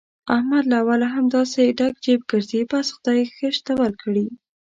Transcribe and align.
احمد 0.37 0.63
له 0.71 0.77
اوله 0.83 1.07
همداسې 1.15 1.75
ډک 1.79 1.93
جېب 2.05 2.21
ګرځي، 2.31 2.61
بس 2.71 2.87
خدای 2.95 3.19
ښه 3.35 3.49
شته 3.57 3.73
ورکړي. 3.81 4.27